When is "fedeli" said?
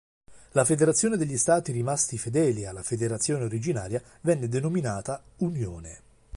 2.17-2.65